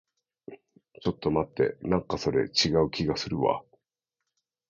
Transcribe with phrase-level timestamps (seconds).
[0.99, 1.77] ちょっと待って。
[1.83, 3.61] なんかそれ、違う気がするわ。